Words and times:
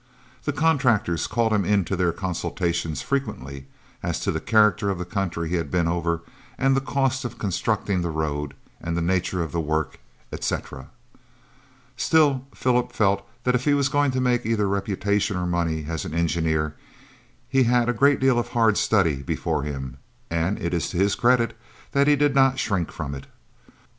The 0.45 0.51
contractors 0.51 1.27
called 1.27 1.53
him 1.53 1.63
into 1.63 1.95
their 1.95 2.11
consultations 2.11 3.03
frequently, 3.03 3.67
as 4.01 4.19
to 4.21 4.31
the 4.31 4.39
character 4.39 4.89
of 4.89 4.97
the 4.97 5.05
country 5.05 5.49
he 5.49 5.57
had 5.57 5.69
been 5.69 5.87
over, 5.87 6.23
and 6.57 6.75
the 6.75 6.81
cost 6.81 7.23
of 7.23 7.37
constructing 7.37 8.01
the 8.01 8.09
road, 8.09 8.55
the 8.83 8.99
nature 8.99 9.43
of 9.43 9.51
the 9.51 9.59
work, 9.61 9.99
etc. 10.33 10.89
Still 11.97 12.47
Philip 12.51 12.91
felt 12.91 13.23
that 13.43 13.53
if 13.53 13.65
he 13.65 13.75
was 13.75 13.89
going 13.89 14.09
to 14.09 14.19
make 14.21 14.43
either 14.43 14.67
reputation 14.67 15.37
or 15.37 15.45
money 15.45 15.85
as 15.87 16.03
an 16.03 16.15
engineer, 16.15 16.73
he 17.47 17.61
had 17.65 17.87
a 17.87 17.93
great 17.93 18.19
deal 18.19 18.39
of 18.39 18.47
hard 18.47 18.79
study 18.79 19.17
before 19.21 19.61
him, 19.61 19.97
and 20.31 20.59
it 20.59 20.73
is 20.73 20.89
to 20.89 20.97
his 20.97 21.13
credit 21.13 21.55
that 21.91 22.07
he 22.07 22.15
did 22.15 22.33
not 22.33 22.57
shrink 22.57 22.91
from 22.91 23.13
it. 23.13 23.27